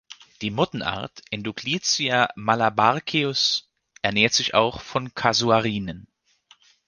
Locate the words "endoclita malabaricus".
1.29-3.69